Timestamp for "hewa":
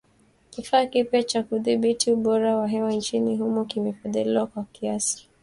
2.67-2.91